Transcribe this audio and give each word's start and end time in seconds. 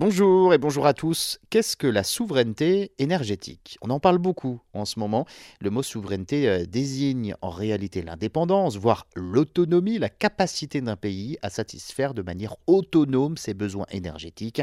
Bonjour 0.00 0.54
et 0.54 0.58
bonjour 0.58 0.86
à 0.86 0.94
tous. 0.94 1.40
Qu'est-ce 1.50 1.76
que 1.76 1.88
la 1.88 2.04
souveraineté 2.04 2.92
énergétique? 3.00 3.78
On 3.82 3.90
en 3.90 3.98
parle 3.98 4.18
beaucoup 4.18 4.60
en 4.72 4.84
ce 4.84 5.00
moment. 5.00 5.26
Le 5.60 5.70
mot 5.70 5.82
souveraineté 5.82 6.48
euh, 6.48 6.66
désigne 6.66 7.34
en 7.42 7.50
réalité 7.50 8.02
l'indépendance, 8.02 8.76
voire 8.76 9.08
l'autonomie, 9.16 9.98
la 9.98 10.08
capacité 10.08 10.80
d'un 10.80 10.94
pays 10.94 11.36
à 11.42 11.50
satisfaire 11.50 12.14
de 12.14 12.22
manière 12.22 12.54
autonome 12.68 13.36
ses 13.36 13.54
besoins 13.54 13.86
énergétiques. 13.90 14.62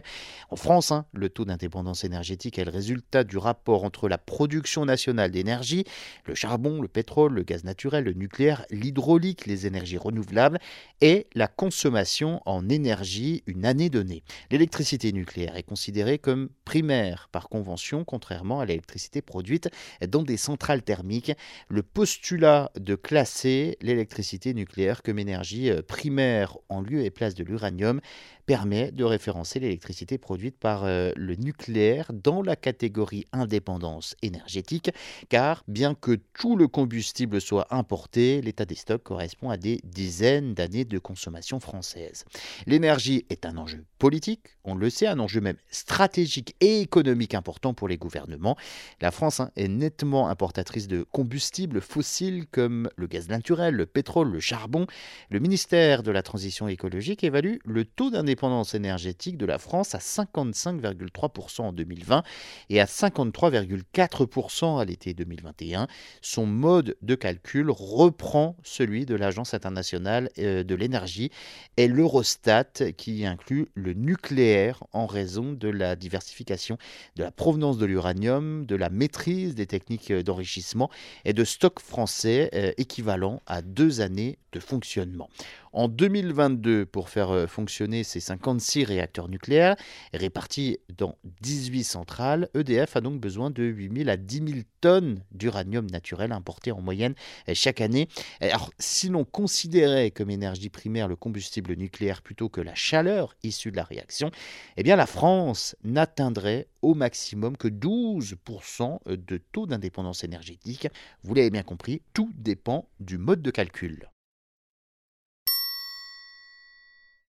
En 0.52 0.56
France, 0.56 0.94
hein, 0.94 1.06
le 1.12 1.28
taux 1.28 1.44
d'indépendance 1.44 2.06
énergétique 2.06 2.58
est 2.58 2.64
le 2.64 2.72
résultat 2.72 3.26
du 3.26 3.38
rapport 3.38 3.84
entre 3.84 4.08
la 4.08 4.18
production 4.18 4.86
nationale 4.86 5.32
d'énergie, 5.32 5.84
le 6.24 6.34
charbon, 6.34 6.82
le 6.82 6.88
pétrole, 6.88 7.34
le 7.34 7.44
gaz 7.44 7.66
naturel, 7.66 8.06
le 8.06 8.14
nucléaire, 8.14 8.66
l'hydraulique, 8.72 9.48
les 9.48 9.68
énergies 9.68 9.98
renouvelables 9.98 10.60
et 11.02 11.28
la 11.36 11.50
consommation 11.50 12.42
en 12.46 12.70
énergie 12.70 13.44
une 13.48 13.66
année 13.66 13.90
donnée. 13.90 14.24
L'électricité 14.50 15.12
nucléaire 15.12 15.25
est 15.38 15.64
considéré 15.64 16.20
comme 16.20 16.50
primaire 16.64 17.30
par 17.32 17.50
convention, 17.50 18.04
contrairement 18.04 18.60
à 18.60 18.66
l'électricité 18.66 19.22
produite 19.22 19.70
dans 20.08 20.24
des 20.24 20.38
centrales 20.38 20.84
thermiques. 20.84 21.32
Le 21.70 21.84
postulat 21.84 22.72
de 22.80 22.96
classer 22.96 23.78
l'électricité 23.82 24.54
nucléaire 24.54 25.04
comme 25.04 25.20
énergie 25.20 25.70
euh, 25.70 25.82
primaire 25.82 26.58
en 26.70 26.82
lieu 26.82 27.04
et 27.04 27.10
place 27.10 27.36
de 27.36 27.44
l'uranium 27.44 28.02
permet 28.46 28.92
de 28.92 29.04
référencer 29.04 29.60
l'électricité 29.60 30.18
produite 30.18 30.58
par 30.58 30.84
euh, 30.84 31.12
le 31.16 31.36
nucléaire 31.36 32.12
dans 32.14 32.42
la 32.42 32.56
catégorie 32.56 33.26
indépendance 33.32 34.16
énergétique, 34.22 34.92
car 35.30 35.64
bien 35.68 35.96
que 35.96 36.20
tout 36.34 36.56
le 36.56 36.68
combustible 36.68 37.42
soit 37.42 37.68
importé, 37.72 38.42
l'état 38.42 38.66
des 38.66 38.76
stocks 38.76 39.04
correspond 39.04 39.50
à 39.50 39.58
des 39.58 39.80
dizaines 39.84 40.54
d'années 40.54 40.86
de 40.86 41.00
consommation 41.00 41.60
française. 41.60 42.26
L'énergie 42.68 43.26
est 43.30 43.46
un 43.46 43.58
enjeu 43.58 43.86
politique, 43.98 44.58
on 44.64 44.76
le 44.76 44.90
sait, 44.90 45.08
un 45.16 45.20
enjeu 45.20 45.42
même 45.42 45.58
stratégique 45.72 46.56
et 46.60 46.82
économique 46.82 47.34
important 47.34 47.74
pour 47.74 47.88
les 47.88 47.98
gouvernements. 47.98 48.58
La 49.02 49.12
France 49.12 49.40
hein, 49.40 49.52
est 49.56 49.68
nettement 49.68 50.28
importatrice 50.28 50.88
de 50.88 51.04
combustibles 51.04 51.82
fossiles 51.82 52.46
comme 52.52 52.90
le 52.96 53.08
gaz 53.08 53.30
naturel, 53.30 53.76
le 53.76 53.86
pétrole, 53.86 54.30
le 54.32 54.40
charbon. 54.40 54.86
Le 55.30 55.40
ministère 55.40 56.04
de 56.04 56.12
la 56.12 56.22
Transition 56.22 56.68
écologique 56.68 57.24
évalue 57.24 57.56
le 57.66 57.86
taux 57.86 58.10
d'indépendance 58.12 58.76
énergétique 58.76 59.38
de 59.38 59.46
la 59.46 59.58
France 59.58 59.96
à 59.96 60.00
55,3% 60.00 61.62
en 61.62 61.74
2020 61.74 62.24
et 62.70 62.82
à 62.82 62.86
53,4% 62.86 64.80
à 64.80 64.86
l'été 64.86 65.14
2021. 65.14 65.88
Son 66.22 66.46
mode 66.46 66.96
de 67.02 67.16
calcul 67.16 67.70
reprend 67.70 68.56
celui 68.64 69.06
de 69.06 69.16
l'Agence 69.16 69.54
internationale 69.54 70.30
euh, 70.40 70.64
de 70.64 70.76
l'énergie 70.76 71.32
et 71.78 71.88
l'Eurostat 71.88 72.92
qui 72.98 73.26
inclut 73.26 73.68
le 73.74 73.94
nucléaire 73.94 74.84
en 74.96 75.06
raison 75.06 75.54
de 75.54 75.68
la 75.68 75.96
diversification 75.96 76.78
de 77.16 77.24
la 77.24 77.32
provenance 77.32 77.78
de 77.78 77.86
l'uranium, 77.86 78.66
de 78.66 78.76
la 78.76 78.90
maîtrise 78.90 79.56
des 79.56 79.68
techniques 79.68 80.12
d'enrichissement 80.12 80.90
et 81.26 81.34
de 81.34 81.44
stocks 81.44 81.80
français 81.80 82.50
euh, 82.54 82.72
équivalents 82.78 83.42
à 83.46 83.62
deux 83.62 84.02
années 84.02 84.38
de 84.52 84.60
fonctionnement. 84.60 85.30
En 85.76 85.90
2022, 85.90 86.86
pour 86.86 87.10
faire 87.10 87.32
euh, 87.32 87.48
fonctionner 87.48 88.06
ces 88.06 88.22
56 88.22 88.86
réacteurs 88.86 89.28
nucléaires 89.28 89.76
répartis 90.14 90.80
dans 90.98 91.18
18 91.42 91.84
centrales, 91.84 92.48
EDF 92.54 92.96
a 92.96 93.02
donc 93.02 93.20
besoin 93.20 93.50
de 93.50 93.62
8 93.62 93.98
000 94.04 94.10
à 94.10 94.16
10 94.16 94.38
000 94.38 94.60
tonnes 94.80 95.22
d'uranium 95.32 95.86
naturel 95.88 96.32
importé 96.32 96.72
en 96.72 96.80
moyenne 96.80 97.14
euh, 97.50 97.54
chaque 97.54 97.82
année. 97.82 98.08
Alors, 98.40 98.72
si 98.80 99.10
l'on 99.10 99.26
considérait 99.26 100.12
comme 100.12 100.30
énergie 100.30 100.70
primaire 100.70 101.10
le 101.10 101.18
combustible 101.18 101.74
nucléaire 101.74 102.22
plutôt 102.22 102.48
que 102.48 102.62
la 102.62 102.74
chaleur 102.74 103.36
issue 103.44 103.72
de 103.72 103.76
la 103.76 103.84
réaction, 103.84 104.32
eh 104.78 104.84
bien 104.84 104.96
la 104.96 105.08
France 105.08 105.76
n'atteindrait 105.84 106.70
au 106.84 106.94
maximum 106.94 107.58
que 107.58 107.68
12% 107.68 109.00
de 109.14 109.38
taux 109.52 109.68
d'indépendance 109.68 110.24
énergétique. 110.24 110.88
Vous 111.24 111.34
l'avez 111.34 111.50
bien 111.50 111.64
compris, 111.64 112.02
tout 112.14 112.32
dépend 112.38 112.88
du 113.02 113.18
mode 113.18 113.42
de 113.42 113.52
calcul. 113.52 114.08